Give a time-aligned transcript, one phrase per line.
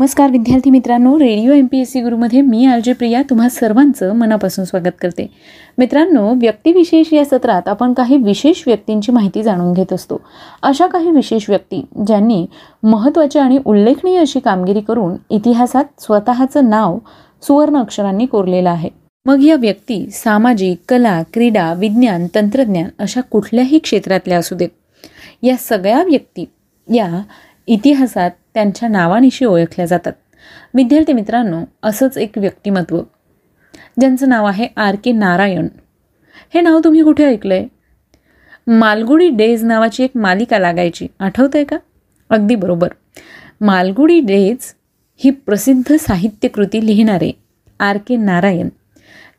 [0.00, 4.64] नमस्कार विद्यार्थी मित्रांनो radio M P S C गुरुमध्ये मी आलजे प्रिया तुम्हा सर्वांचं मनापासून
[4.64, 5.26] स्वागत करते.
[5.78, 10.20] मित्रांनो व्यक्तिविशेष या सत्रात आपण काही विशेष व्यक्तींची माहिती जाणून घेत असतो.
[10.62, 12.46] अशा काही विशेष व्यक्ती ज्यांनी
[12.82, 16.98] महत्त्वाची आणि उल्लेखनीय अशी कामगिरी करून इतिहासात स्वतःचं नाव
[17.42, 18.90] सुवर्ण अक्षरांनी कोरलेलं आहे.
[19.26, 24.68] मग या व्यक्ती सामाजिक कला क्रीडा विज्ञान तंत्रज्ञान अशा कुठल्याही क्षेत्रातल्या असू देत.
[25.42, 26.44] या सगळ्या व्यक्ती
[26.94, 27.22] या
[27.66, 30.12] इतिहासात त्यांच्या नावानिशी ओळखल्या जातात.
[30.74, 33.00] विद्यार्थी मित्रांनो असंच एक व्यक्तिमत्व
[34.00, 35.68] ज्यांचं नाव आहे आर के नारायण.
[36.54, 37.68] हे नाव तुम्ही कुठे ऐकलं आहे
[38.66, 41.06] मालगुडी डेज नावाची एक मालिका लागायची.
[41.20, 41.76] आठवतं आहे का?
[42.30, 42.88] अगदी बरोबर.
[43.60, 44.56] मालगुडी डेज
[45.16, 47.32] ही प्रसिद्ध साहित्यकृती लिहिणारे
[47.80, 48.68] आर के नारायण.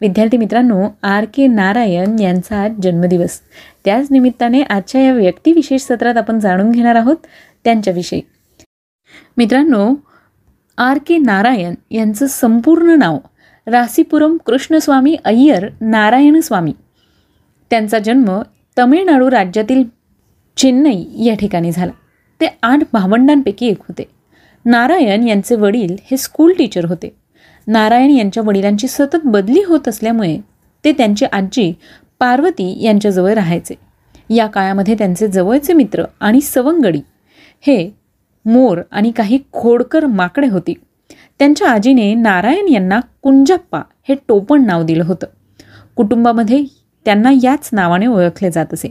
[0.02, 3.40] विद्यार्थी मित्रांनो आर के नारायण यांचा आज जन्मदिवस.
[3.86, 7.16] त्याच निमित्ताने आजच्या या व्यक्तिविशेष सत्रात आपण जाणून घेणार आहोत.
[7.64, 8.22] त्यांच्याविषयी.
[9.38, 9.94] मित्रांनो
[10.78, 13.18] आर के नारायण यांचं संपूर्ण नाव
[13.68, 16.74] रासीपुरम कृष्णस्वामी अय्यर नारायणस्वामी
[17.70, 18.42] त्यांचा जन्म
[18.78, 19.84] तमिळनाडू राज्यातील
[20.58, 21.92] चेन्नई या ठिकाणी झाला.
[22.42, 24.04] ते आठ भावंडांपैकी एक होते.
[24.66, 27.16] नारायण यांचे वडील हे स्कूल टीचर होते.
[27.68, 30.38] नारायण यांच्या वडिलांची सतत बदली होत असल्यामुळे
[30.84, 31.74] ते त्यांची आजी
[32.20, 33.76] पार्वती यांच्याजवळ राहायचे.
[34.30, 37.02] या काळामध्ये त्यांचे जवळचे मित्र आणि सवंगडी
[37.62, 37.90] हे
[38.46, 40.74] मोर आणि काही खोडकर माकडे होती.
[41.40, 45.28] त्यांच्या आजीने नारायण यांना कुंजप्पा हे टोपण नाव दिलं होतं.
[45.96, 46.64] कुटुंबामध्ये
[47.06, 48.88] त्यांना याच नावाने ओळखले जात असे.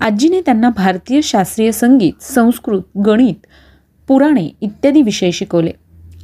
[0.00, 3.46] आजीने त्यांना भारतीय शास्त्रीय संगीत संस्कृत गणित
[4.08, 5.72] पुराणे इत्यादी विषय शिकवले.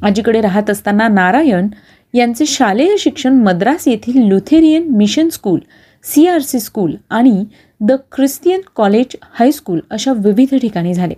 [0.01, 1.67] आजीकडे राहत असताना नारायण
[2.13, 5.59] यांचे शालेय शिक्षण मद्रास येथील Lutheran mission school
[6.03, 7.45] C R C school आणि
[7.79, 11.13] the Christian college high school अशा विविध ठिकाणी झाले.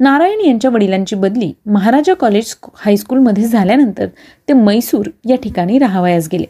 [0.00, 4.06] नारायण यांच्या वडिलांची बदली महाराजा कॉलेज हायस्कूलमध्ये झाल्यानंतर
[4.48, 6.44] ते मैसूर या ठिकाणी राहावयास गेले.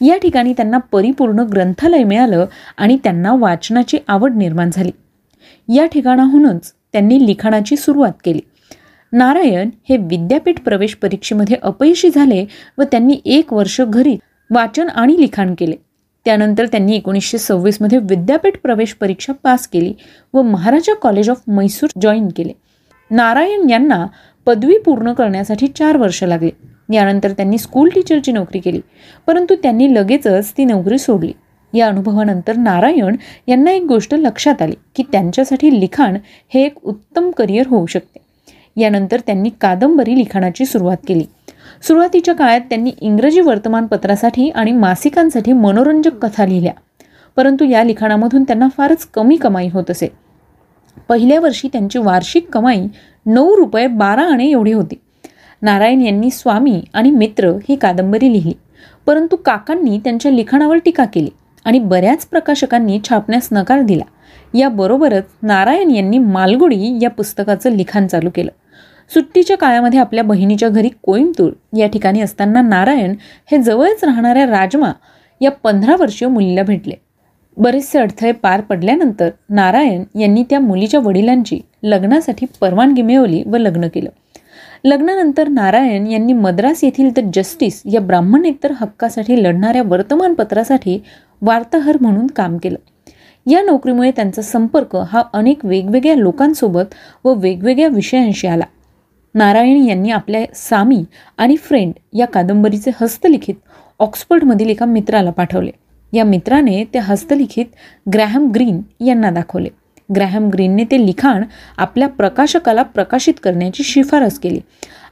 [0.00, 4.90] या ठिकाणी त्यांना परिपूर्ण ग्रंथालय मिळालं आणि त्यांना वाचनाची आवड निर्माण झाली.
[5.68, 8.40] या ठिकाणाहूनच त्यांनी लिखाणाची सुरुवात केली.
[9.12, 12.44] नारायण हे विद्यापीठ प्रवेश परीक्षेमध्ये अपयशी झाले
[12.78, 14.16] व त्यांनी एक वर्ष घरी
[14.50, 15.76] वाचन आणि लिखाण केले.
[16.24, 19.94] त्यानंतर त्यांनी एकोणीसशे सव्वीसमध्ये विद्यापीठ प्रवेश परीक्षा पास केली
[20.34, 22.52] व Maharaja college of Mysore join केले.
[23.10, 24.06] नारायण यांना
[24.46, 26.50] पदवी पूर्ण करण्यासाठी चार वर्ष लागले.
[26.92, 28.80] यानंतर त्यांनी स्कूल टीचरची नोकरी केली.
[29.26, 31.32] परंतु त्यांनी लगेचच ती नोकरी सोडली.
[31.74, 33.16] या अनुभवानंतर नारायण
[33.46, 36.16] यांना एक गोष्ट लक्षात आली की त्यांच्यासाठी लिखाण
[36.54, 38.18] हे एक उत्तम करिअर होऊ शकते.
[38.80, 41.24] यानंतर त्यांनी कादंबरी लिखाणाची सुरुवात केली.
[41.82, 46.72] सुरुवातीच्या काळात त्यांनी इंग्रजी वर्तमानपत्रासाठी आणि मासिकांसाठी मनोरंजक कथा लिहिल्या.
[47.36, 50.27] परंतु या लिखाणामधून त्यांना फारच कमी कमाई होत असे.
[51.08, 52.86] पहिल्या वर्षी त्यांची वार्षिक कमाई
[53.26, 54.94] नऊ रुपये बारा आणे एवढी होती.
[55.62, 58.54] नारायण यांनी स्वामी आणि मित्र ही कादंबरी लिहिली.
[59.06, 61.30] परंतु काकांनी त्यांच्या लिखाणावर टीका केली
[61.64, 64.04] आणि बऱ्याच प्रकाशकांनी छापण्यास नकार दिला.
[64.58, 68.50] याबरोबरच नारायण यांनी मालगुडी या पुस्तकाचं लिखाण चालू केलं.
[69.14, 73.14] सुट्टीच्या काळामध्ये आपल्या बहिणीच्या घरी कोईमतूर या ठिकाणी असताना नारायण
[73.50, 74.92] हे जवळच राहणाऱ्या राजमा
[75.40, 76.94] या पंधरा वर्षीय मुलीला भेटले.
[77.58, 84.10] बरेचसे अडथळे पार पडल्यानंतर नारायण यांनी त्या मुलीच्या वडिलांची लग्नासाठी परवानगी मिळवली व लग्न केलं.
[84.84, 90.98] लग्नानंतर नारायण यांनी मद्रास येथील द जस्टिस या ब्राह्मण एकतर हक्कासाठी लढणाऱ्या वर्तमानपत्रासाठी
[91.42, 92.76] वार्ताहर म्हणून काम केलं.
[93.50, 98.64] या नोकरीमुळे त्यांचा संपर्क हा अनेक वेगवेगळ्या लोकांसोबत व वेगवेगळ्या विषयांशी आला.
[99.34, 101.04] नारायण यांनी आपल्या सामी
[101.38, 103.54] आणि फ्रेंड या कादंबरीचे हस्तलिखित
[103.98, 105.70] ऑक्सफर्डमधील एका मित्राला पाठवले.
[106.12, 107.66] या मित्राने ते हस्तलिखित
[108.12, 109.68] ग्रॅहम ग्रीन यांना दाखवले.
[110.14, 111.44] ग्रॅहम ग्रीनने ते लिखाण
[111.76, 114.60] आपल्या प्रकाशकाला प्रकाशित करण्याची शिफारस केली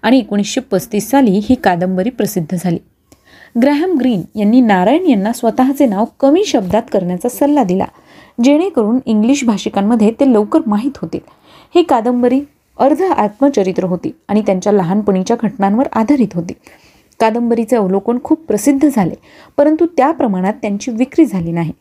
[0.02, 2.78] आणि एकोणीसशे पस्तीस साली ही कादंबरी प्रसिद्ध झाली.
[3.62, 7.84] ग्रॅहम ग्रीन यांनी नारायण यांना स्वतःचे नाव कमी शब्दात करण्याचा सल्ला दिला
[8.44, 11.20] जेणेकरून इंग्लिश भाषिकांमध्ये ते लवकर माहीत होतील.
[11.74, 12.40] ही कादंबरी
[12.78, 16.52] अर्ध आत्मचरित्र होती आणि त्यांच्या लहानपणीच्या घटनांवर आधारित होती.
[17.20, 19.14] कादंबरीचे अवलोकन खूप प्रसिद्ध झाले
[19.56, 21.72] परंतु त्या प्रमाणात त्यांची विक्री झाली नाही.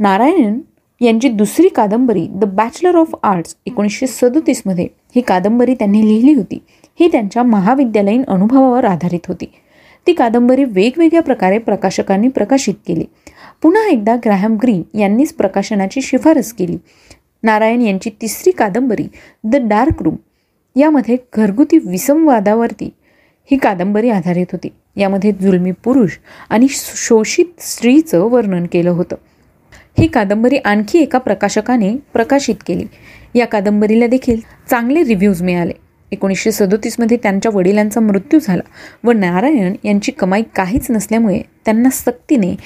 [0.00, 0.58] नारायण
[1.00, 6.58] यांची दुसरी कादंबरी द बॅचलर ऑफ आर्ट्स एकोणीसशे सदोतीसमध्ये ही कादंबरी त्यांनी लिहिली होती.
[7.00, 9.46] ही त्यांच्या महाविद्यालयीन अनुभवावर आधारित होती.
[10.06, 13.04] ती कादंबरी वेगवेगळ्या प्रकारे प्रकाशकांनी प्रकाशित केली.
[13.62, 16.76] पुन्हा एकदा ग्रॅहम ग्रीन यांनीच प्रकाशनाची शिफारस केली.
[17.42, 19.06] नारायण यांची तिसरी कादंबरी
[19.44, 20.16] द डार्क रूम
[20.76, 22.90] यामध्ये घरगुती विसंवादावरती
[23.50, 24.68] ही कादंबरी आधारित होती.
[24.96, 26.10] यामध्ये जुलमी पुरुष
[26.50, 29.16] आणि शोषित स्त्रीचं वर्णन केलं होतं.
[29.98, 32.84] ही कादंबरी आणखी एका प्रकाशकाने प्रकाशित केली.
[33.34, 34.40] या कादंबरीला देखील
[34.70, 35.72] चांगले रिव्ह्यूज मिळाले.
[36.10, 38.62] एकोणीसशे सदोतीसमध्ये त्यांच्या वडिलांचा मृत्यू झाला
[39.04, 42.56] व नारायण यांची कमाई काहीच नसल्यामुळे त्यांना सक्तीने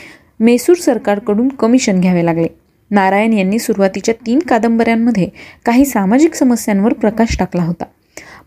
[0.41, 2.47] मैसूर सरकारकडून कमिशन घ्यावे लागले.
[2.91, 5.29] नारायण यांनी सुरुवातीच्या तीन कादंबऱ्यांमध्ये
[5.65, 7.85] काही सामाजिक समस्यांवर प्रकाश टाकला होता.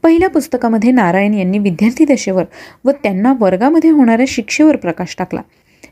[0.04, 2.44] पहिल्या पुस्तकामध्ये नारायण यांनी विद्यार्थी दशेवर
[2.86, 5.42] व त्यांना वर्गामध्ये होणाऱ्या शिक्षेवर प्रकाश टाकला.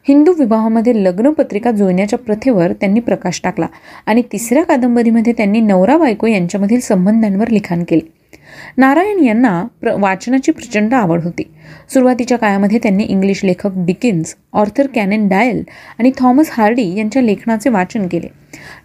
[0.07, 3.68] हिंदू विवाहामध्ये लग्नपत्रिका जुळण्याच्या प्रथेवर त्यांनी प्रकाश टाकला
[4.06, 8.16] आणि तिसऱ्या कादंबरीमध्ये त्यांनी नवरा बायको यांच्यामधील संबंधांवर लिखाण केले.
[8.77, 11.44] नारायण यांना प्र वाचनाची प्रचंड आवड होती.
[11.94, 15.63] सुरुवातीच्या काळामध्ये त्यांनी इंग्लिश लेखक डिकिन्स ऑर्थर कॅनन डायल
[16.00, 18.27] आणि थॉमस हार्डी यांच्या लेखनाचे वाचन केले.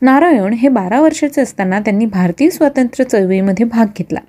[0.03, 4.21] नारायण हे बारा वर्षाचे असताना त्यांनी भारतीय स्वातंत्र्य चळवळीमध्ये भाग घेतला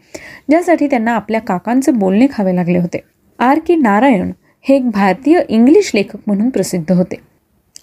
[0.49, 3.01] ज्यासाठी त्यांना आपल्या काकांचे बोलणे खावे लागले होते.
[3.39, 3.59] आर.
[3.59, 3.75] के.
[3.75, 4.31] नारायण
[4.61, 7.15] हे एक भारतीय इंग्लिश लेखक म्हणून प्रसिद्ध होते.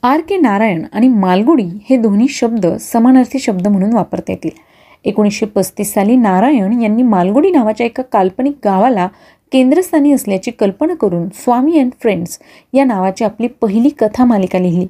[0.02, 0.20] आर.
[0.20, 0.36] के.
[0.36, 4.69] नारायण आणि मालगुडी हे दोन्ही शब्द समानार्थी शब्द म्हणून वापरता येतील.
[5.04, 9.08] एकोणीसशे पस्तीस साली नारायण यांनी मालगुडी नावाच्या एका काल्पनिक गावाला
[9.52, 12.38] केंद्रस्थानी असल्याची कल्पना करून स्वामी अँड फ्रेंड्स
[12.72, 14.86] या नावाची आपली पहिली कथा मालिका लिहिली.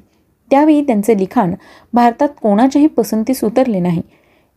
[0.51, 1.53] त्यावेळी त्यांचे लिखाण
[1.93, 4.01] भारतात कोणाच्याही पसंतीस उतरले नाही.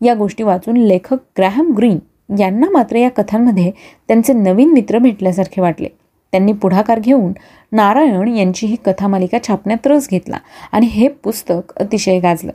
[0.00, 1.98] या गोष्टी वाचून लेखक ग्रॅहम ग्रीन
[2.38, 3.70] यांना मात्र या कथांमध्ये
[4.08, 5.88] त्यांचे नवीन मित्र भेटल्यासारखे वाटले.
[6.34, 7.32] त्यांनी पुढाकार घेऊन
[7.72, 10.36] नारायण यांची ही कथामालिका छापण्यात रस घेतला
[10.72, 12.52] आणि हे पुस्तक अतिशय गाजलं.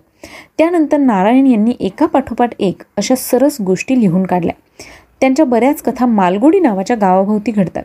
[0.57, 4.83] त्यानंतर नारायण यांनी एका पाठोपाठ एक अशा सरस गोष्टी लिहून काढल्या.
[5.21, 7.83] त्यांच्या बऱ्याच कथा मालगुडी नावाच्या गावाभोवती घडतात.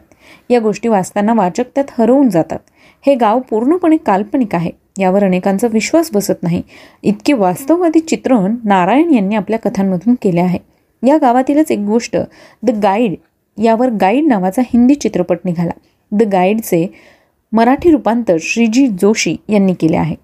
[0.50, 2.58] या गोष्टी वाचताना वाचक त्यात हरवून जातात.
[3.06, 4.70] हे गाव पूर्णपणे काल्पनिक आहे.
[4.99, 6.62] यावर अनेकांचा विश्वास बसत नाही.
[7.02, 10.58] इतके वास्तववादी चित्रण नारायण यांनी आपल्या कथांमधून केले आहे.
[11.06, 12.17] या गावातीलच एक गोष्ट
[12.62, 13.14] द गाईड
[13.58, 15.72] यावर गाईड नावाचा हिंदी चित्रपट निघाला.
[16.12, 16.86] द गाईडचे
[17.52, 20.14] मराठी रूपांतर श्रीजी जोशी यांनी केले आहे.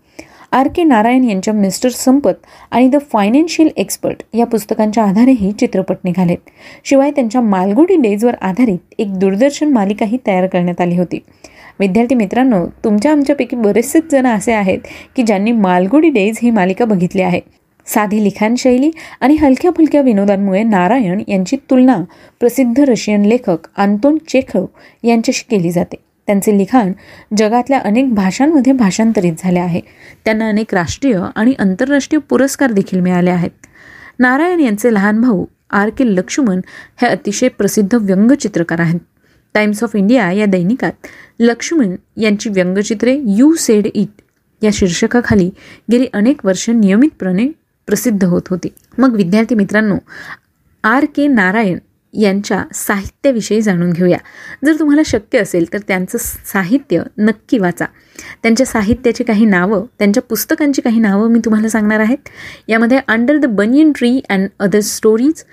[0.52, 6.50] आर के नारायण यांच्या मिस्टर संपत आणि द फायनान्शियल एक्सपर्ट या पुस्तकांच्या आधारेही चित्रपट निघालेत
[6.84, 11.18] शिवाय त्यांच्या मालगुडी डेजवर आधारित एक दूरदर्शन मालिकाही तयार करण्यात आली होती.
[11.80, 14.78] विद्यार्थी मित्रांनो तुमच्या आमच्यापैकी बरेचसेच जण असे आहेत
[15.16, 17.40] की ज्यांनी मालगुडी डेज ही मालिका बघितली आहे.
[17.86, 18.90] साधी लिखाणशैली
[19.20, 21.96] आणि हलक्या फुलक्या विनोदांमुळे नारायण यांची तुलना
[22.40, 24.66] प्रसिद्ध रशियन लेखक आंतोन चेखव
[25.02, 25.96] यांच्याशी केली जाते.
[26.26, 26.92] त्यांचे लिखाण
[27.36, 29.80] जगातल्या अनेक भाषांमध्ये भाषांतरित झाले आहे.
[30.24, 33.50] त्यांना अनेक राष्ट्रीय आणि आंतरराष्ट्रीय पुरस्कार देखील मिळाले आहेत.
[34.18, 36.60] नारायण यांचे लहान भाऊ आर के लक्ष्मण
[37.02, 39.00] हे अतिशय प्रसिद्ध व्यंगचित्रकार आहेत.
[39.54, 41.06] टाइम्स ऑफ इंडिया या दैनिकात
[41.40, 44.22] लक्ष्मण यांची व्यंगचित्रे यू सेड इट
[44.62, 45.50] या शीर्षकाखाली
[45.92, 47.46] गेली अनेक वर्ष नियमितपणे
[47.90, 48.68] प्रसिद्ध होत होती.
[48.98, 49.96] मग विद्यार्थी मित्रांनो
[50.84, 51.78] आर के नारायण
[52.14, 54.18] यांच्या साहित्याविषयी जाणून घेऊया.
[54.64, 57.86] जर तुम्हाला शक्य असेल तर त्यांचं साहित्य नक्की वाचा.
[58.42, 62.28] त्यांच्या साहित्याची काही नावं त्यांच्या पुस्तकांची काही नावं मी तुम्हाला सांगणार आहेत.
[62.68, 65.44] यामध्ये under the banyan tree and other stories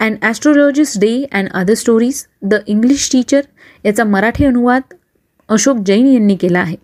[0.00, 3.40] and astrologist day and other stories the English teacher
[3.84, 4.94] याचा मराठी अनुवाद
[5.48, 6.76] अशोक जैन यांनी केला आहे.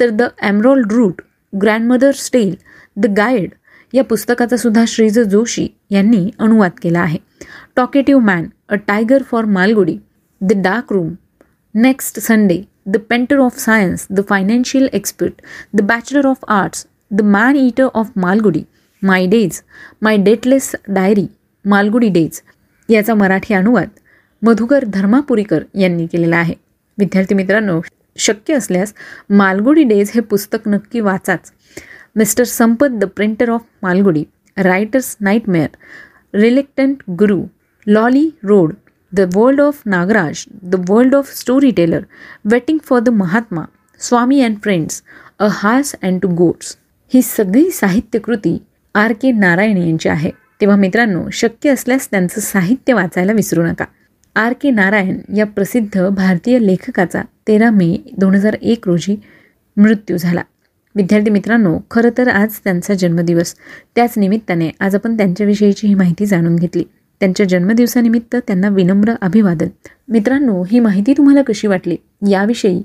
[0.00, 2.54] तर the emerald route grandmother tale
[2.96, 3.50] the guide
[3.92, 7.18] या पुस्तकाचा सुद्धा श्रीज जोशी यांनी अनुवाद केला आहे.
[7.76, 9.96] Talkative man a tiger for Malgudi
[10.40, 11.14] the dark room
[11.74, 15.42] next Sunday the painter of science the financial expert
[15.74, 18.62] the bachelor of arts the man eater of Malgudi
[19.02, 19.60] my days
[20.02, 21.26] my dateless diary
[21.64, 22.40] Malgudi days
[22.88, 23.88] याचा मराठी अनुवाद
[24.42, 26.54] मधुकर धर्मापुरीकर यांनी केलेला आहे.
[26.98, 27.80] विद्यार्थी मित्रांनो
[28.16, 28.94] शक्य असल्यास
[29.30, 31.52] Malgudi days हे पुस्तक नक्की वाचाच.
[32.16, 34.24] Mister Sampath the printer of Malgudi
[34.56, 35.68] writer's nightmare
[36.34, 37.42] reluctant guru
[37.86, 38.74] Lawley road
[39.12, 42.00] the world of Nagraj the world of story teller
[42.44, 43.64] waiting for the Mahatma
[44.00, 45.02] Swami and friends
[45.38, 46.76] a horse and two goats.
[47.14, 48.58] ही सगळी साहित्यकृती
[48.94, 50.30] R के नारायण यांची आहे.
[50.60, 53.84] तेव्हा मित्रांनो शक्य असल्यास त्यांचं साहित्य वाचायला विसरू नका.
[54.34, 59.16] आर के नारायण या प्रसिद्ध भारतीय लेखकाचा तेरा मे दोन हजार एक रोजी
[59.76, 60.42] मृत्यू झाला.
[61.00, 63.54] विद्यार्थी मित्रांनो खरं तर आज त्यांचा जन्मदिवस.
[63.94, 66.84] त्याच निमित्ताने आज आपण त्यांच्याविषयीची ही माहिती जाणून घेतली.
[67.20, 69.68] त्यांच्या जन्मदिवसानिमित्त त्यांना विनम्र अभिवादन.
[70.08, 71.96] मित्रांनो ही माहिती तुम्हाला कशी वाटली?
[72.30, 72.82] याविषयी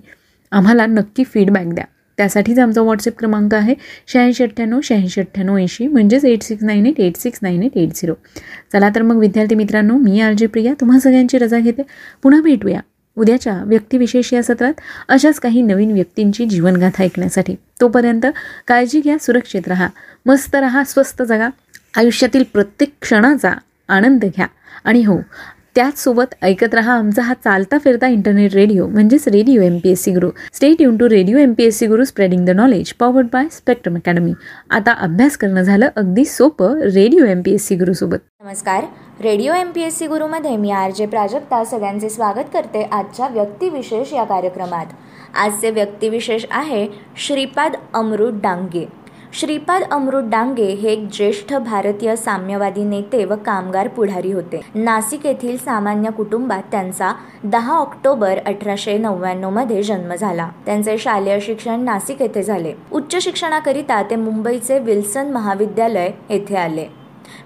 [0.51, 1.86] आम्हाला नक्की फीडबॅक द्या.
[2.17, 3.75] त्यासाठीच आमचा व्हॉट्सअप क्रमांक आहे
[4.07, 7.89] शहाऐंशी अठ्ठ्याण्णव शहाऐंशी अठ्ठ्याण्णव ऐंशी म्हणजेच eight six nine eight eight six nine eight eight
[7.95, 8.13] zero
[8.74, 11.81] चला तर मग विद्यार्थी मित्रांनो मी आर जे प्रिया तुम्हा सगळ्यांची रजा घेते.
[12.24, 12.79] पुन्हा भेटूया.
[13.17, 14.74] उद्याच्या व्यक्तिविशेष या सत्रात
[15.07, 17.55] अशाच काही नवीन व्यक्तींची जीवनगाथा ऐकण्यासाठी.
[17.81, 18.25] तोपर्यंत
[18.67, 19.88] काळजी घ्या सुरक्षित राहा
[20.25, 21.50] मस्त राहा स्वस्त जगा
[21.98, 23.53] आयुष्यातील प्रत्येक क्षणाचा
[23.88, 24.48] आनंद घ्या.
[24.84, 25.17] आणि हो
[25.75, 30.12] त्याचसोबत ऐकत रहा आमचा हा चालता फिरता इंटरनेट रेडिओ म्हणजेच radio M P S C
[30.12, 33.48] Guru stay युन to radio M P S C Guru spreading the knowledge powered by
[33.51, 34.34] Spectrum Academy
[34.72, 38.84] आता अभ्यास करणं झालं अगदी सोपं radio M P S C गुरुसोबत नमस्कार.
[39.22, 44.13] Radio M P S C गुरुमध्ये मी R J Prajakta सगळ्यांचे स्वागत करते आजच्या व्यक्तिविशेष
[44.13, 44.86] या कार्यक्रमात.
[45.36, 48.86] आजचे व्यक्तिविशेष आहे श्रीपाद अमृत डांगे.
[49.39, 54.62] श्रीपाद अमृत डांगे हे एक ज्येष्ठ भारतीय साम्यवादी नेते व कामगार पुढारी होते.
[54.75, 57.13] नाशिक येथील सामान्य कुटुंबात त्यांचा
[57.44, 60.50] दहा ऑक्टोबर अठराशे नव्याण्णवमध्ये जन्म झाला.
[60.65, 62.74] त्यांचे शालेय शिक्षण नाशिक येथे झाले.
[62.92, 66.88] उच्च शिक्षणाकरिता ते मुंबईचे विल्सन महाविद्यालय येथे आले.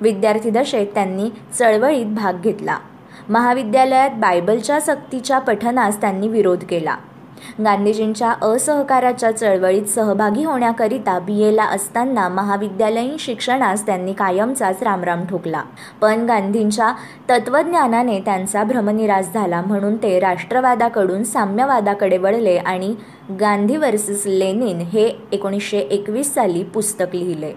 [0.02, 1.30] विद्यार्थी दशेत त्यांनी
[1.60, 2.78] चळवळीत भाग घेतला.
[3.30, 6.96] महाविद्यालयात बायबलच्या सक्तीच्या पठनास त्यांनी विरोध केला.
[7.64, 15.64] गांधीजींच्या असहकाराच्या चळवळीत सहभागी होण्याकरिता बी एला असताना महाविद्यालयीन शिक्षणास त्यांनी कायमचाच रामराम ठोकला.
[16.02, 16.92] पण गांधींच्या
[17.30, 22.94] तत्वज्ञानाने त्यांचा भ्रमनिराश झाला म्हणून ते राष्ट्रवादाकडून साम्यवादाकडे वळले आणि
[23.40, 27.54] गांधी वर्सेस लेनिन हे एकोणीसशे एकवीस साली पुस्तक लिहिले.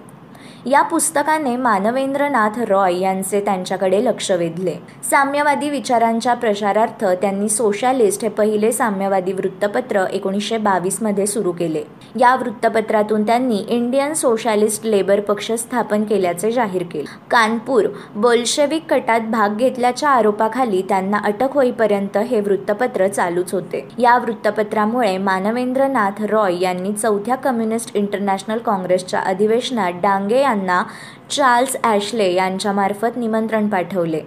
[0.66, 4.73] या पुस्तकाने मानवेंद्रनाथ रॉय यांचे त्यांच्याकडे लक्ष वेधले.
[5.11, 11.83] साम्यवादी विचारांच्या प्रसारार्थ त्यांनी सोशलिस्ट हे पहिले साम्यवादी वृत्तपत्र एकोणीसशे बावीसमध्ये सुरू केले.
[12.21, 17.19] या वृत्तपत्रातून त्यांनी इंडियन सोशलिस्ट लेबर पक्ष स्थापन केल्याचे जाहीर केले.
[17.31, 23.88] कानपूर बोल्शेविक कटात भाग घेतल्याच्या आरोपाखाली त्यांना अटक होईपर्यंत हे वृत्तपत्र चालूच होते.
[23.99, 30.82] या वृत्तपत्रामुळे मानवेंद्रनाथ रॉय यांनी चौथ्या कम्युनिस्ट इंटरनॅशनल काँग्रेसच्या अधिवेशनात डांगे यांना
[31.30, 34.21] चार्ल्स ॲशले यांच्यामार्फत निमंत्रण पाठवले.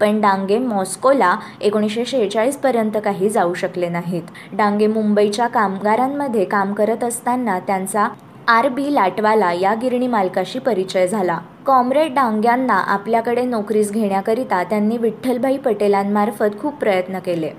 [0.00, 4.22] पण डांगे मॉस्कोला एकोणीसशे शेहेचाळीसपर्यंत काही जाऊ शकले नाहीत.
[4.52, 8.08] डांगे मुंबईच्या कामगारांमध्ये काम करत असताना त्यांचा
[8.48, 11.38] आर बी लाटवाला या गिरणी मालकाशी परिचय झाला.
[11.66, 17.50] कॉम्रेड डांग्यांना आपल्याकडे नोकरीस घेण्याकरिता त्यांनी विठ्ठलभाई पटेलांमार्फत खूप प्रयत्न केले.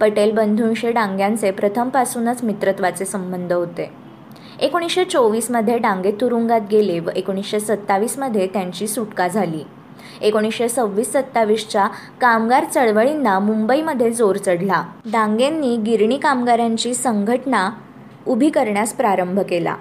[0.00, 3.90] पटेल बंधूंशी डांग्यांचे प्रथमपासूनच मित्रत्वाचे संबंध होते.
[4.60, 9.62] एकोणीसशे चोवीसमध्ये डांगे तुरुंगात गेले व एकोणीसशे सत्तावीसमध्ये त्यांची सुटका झाली.
[10.20, 11.86] एकोणीसशे सव्वीस सत्तावीसच्या
[12.20, 14.82] कामगार चळवळींना मुंबईमध्ये जोर चढला.
[15.12, 17.70] डांगेंनी गिरणी कामगारांची संघटना
[18.26, 19.76] उभी करण्यास प्रारंभ केला.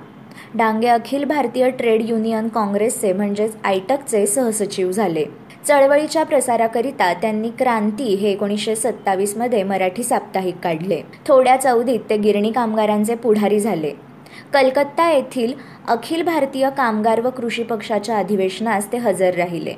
[0.55, 5.25] डांगे अखिल भारतीय ट्रेड युनियन काँग्रेसचे म्हणजेच आयटकचे सहसचिव झाले.
[5.67, 11.01] चळवळीच्या प्रसाराकरिता त्यांनी क्रांती हे एकोणीसशे सत्तावीसमध्ये मराठी साप्ताहिक काढले.
[11.27, 14.08] थोड्याच अवधीत ते गिरणी कामगारांचे पुढारी झाले.
[14.53, 15.53] कलकत्ता येथील
[15.87, 19.73] अखिल भारतीय कामगार व कृषी पक्षाच्या अधिवेशनास ते हजर राहिले.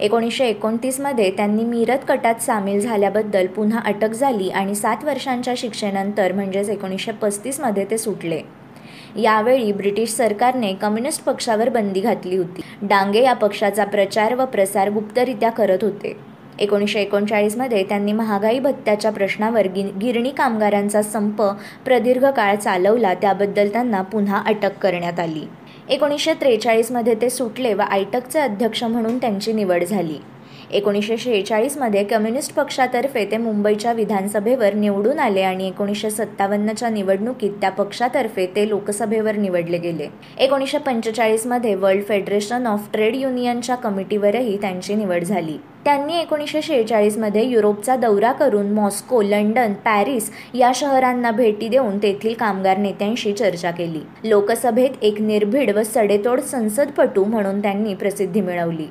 [0.00, 6.70] एकोणीसशे एकोणतीसमध्ये त्यांनी मिरत कटात सामील झाल्याबद्दल पुन्हा अटक झाली आणि सात वर्षांच्या शिक्षेनंतर म्हणजेच
[6.70, 8.40] एकोणीसशे पस्तीसमध्ये ते सुटले.
[9.16, 12.62] यावेळी ब्रिटिश सरकारने कम्युनिस्ट पक्षावर बंदी घातली होती.
[12.82, 16.35] डांगे या पक्षाचा प्रचार व प्रसार गुप्तरित्या करत होते.
[16.58, 21.42] एकोणीसशे एकोणचाळीसमध्ये त्यांनी महागाई भत्त्याच्या प्रश्नावर गि गिरणी कामगारांचा संप
[21.84, 25.46] प्रदीर्घ काळ चालवला त्याबद्दल त्यांना पुन्हा अटक करण्यात आली.
[25.88, 30.18] एकोणीसशे त्रेचाळीसमध्ये ते सुटले व आयटकचे अध्यक्ष म्हणून त्यांची निवड झाली.
[30.70, 38.46] एकोणीसशे शेहेचाळीसमध्ये कम्युनिस्ट पक्षातर्फे ते मुंबईच्या विधानसभेवर निवडून आले आणि एकोणीसशे सत्तावन्नच्या निवडणुकीत त्या पक्षातर्फे
[38.46, 40.08] ते लोकसभेवर निवडले गेले.
[40.38, 45.56] एकोणीसशे पंचेचाळीसमध्ये वर्ल्ड फेडरेशन ऑफ ट्रेड युनियनच्या कमिटीवरही त्यांची निवड झाली.
[45.86, 52.78] त्यांनी एकोणीसशे शेहेचाळीसमध्ये युरोपचा दौरा करून मॉस्को लंडन पॅरिस या शहरांना भेटी देऊन तेथील कामगार
[52.78, 54.00] नेत्यांशी चर्चा केली.
[54.24, 58.86] लोकसभेत एक निर्भीड व सडेतोड संसदपटू म्हणून त्यांनी प्रसिद्धी मिळवली.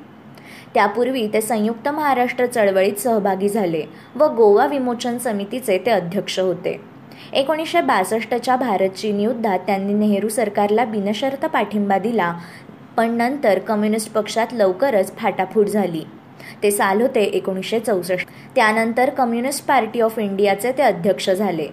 [0.74, 3.84] त्यापूर्वी ते संयुक्त महाराष्ट्र चळवळीत सहभागी झाले
[4.14, 6.80] व गोवा विमोचन समितीचे ते अध्यक्ष होते.
[7.32, 12.34] एकोणीसशे बासष्टच्या भारत चीन युद्धात त्यांनी नेहरू सरकारला बिनशर्त पाठिंबा दिला
[12.96, 16.04] पण नंतर कम्युनिस्ट पक्षात लवकरच फाटाफूट झाली.
[16.62, 18.28] ते साल होते एकोणीसशे चौसष्ट.
[18.54, 21.68] त्यानंतर कम्युनिस्ट पार्टी ऑफ इंडियाचे ते अध्यक्ष झाले.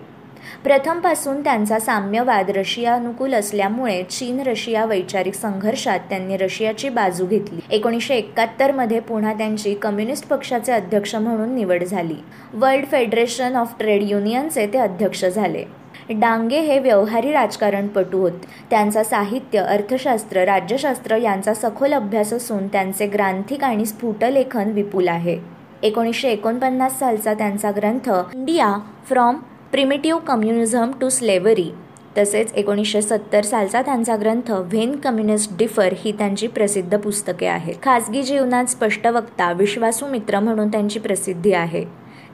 [0.64, 7.60] प्रथमपासून त्यांचा साम्यवाद रशियानुकूल असल्यामुळे चीन रशिया वैचारिक संघर्षात त्यांनी रशियाची बाजू घेतली.
[7.72, 12.16] एकोणीसशे एकाहत्तरमध्ये पुन्हा त्यांची कम्युनिस्ट पक्षाचे अध्यक्ष म्हणून निवड झाली.
[12.54, 15.64] वर्ल्ड फेडरेशन ऑफ ट्रेड युनियनचे ते अध्यक्ष झाले.
[16.10, 18.32] डांगे हे व्यवहारी राजकारणपटू होत.
[18.70, 25.38] त्यांचा साहित्य अर्थशास्त्र राज्यशास्त्र यांचा सखोल अभ्यास असून त्यांचे ग्रांथिक आणि स्फुटलेखन विपुल आहे.
[25.84, 28.74] एकोणीसशे एकोणपन्नास सालचा त्यांचा ग्रंथ India
[29.08, 29.38] from
[29.74, 31.72] primitive communism to slavery
[32.18, 37.76] तसेच एकोणीसशे सत्तर सालचा त्यांचा ग्रंथ व्हेन कम्युनिस्ट डिफर ही त्यांची प्रसिद्ध पुस्तके आहेत.
[37.84, 41.86] खाजगी जीवनात स्पष्ट वक्ता विश्वासू मित्र म्हणून त्यांची प्रसिद्धी आहे.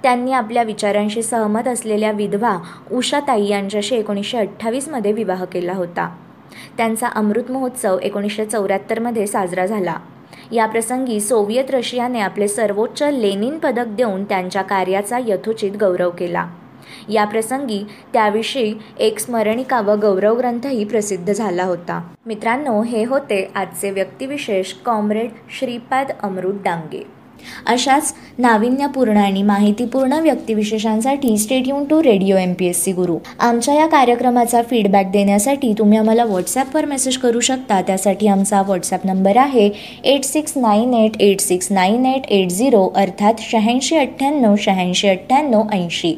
[0.03, 2.58] त्यांनी आपल्या विचारांशी सहमत असलेल्या विधवा
[2.91, 6.15] उषाताई यांच्याशी एकोणीसशे अठ्ठावीसमध्ये विवाह केला होता.
[6.77, 9.96] त्यांचा अमृत महोत्सव एकोणीसशे चौऱ्याहत्तरमध्ये साजरा झाला.
[10.51, 16.50] याप्रसंगी सोव्हिएत रशियाने आपले सर्वोच्च लेनिन पदक देऊन त्यांच्या कार्याचा यथोचित गौरव केला.
[17.10, 17.81] याप्रसंगी
[18.13, 22.01] त्याविषयी एक स्मरणिका व गौरवग्रंथही प्रसिद्ध झाला होता.
[22.25, 24.74] मित्रांनो हे होते आजचे व्यक्तिविशेष.
[24.86, 25.29] कॉम्रेड
[25.60, 27.03] श्रीपाद अमृत डांगे.
[27.67, 33.17] अशाच नाविन्यपूर्ण आणि माहितीपूर्ण व्यक्तिविशेषांसाठी stay tuned to radio M P S C Guru.
[33.39, 37.81] आमच्या या कार्यक्रमाचा फीडबॅक देण्यासाठी तुम्ही आम्हाला व्हॉट्सॲपवर मेसेज करू शकता.
[37.81, 39.69] त्यासाठी आमचा व्हॉट्सॲप नंबर आहे
[40.03, 45.63] eight six nine eight eight six nine eight eight zero अर्थात शहाऐंशी अठ्ठ्याण्णव शहाऐंशी अठ्ठ्याण्णव
[45.74, 46.17] ऐंशी.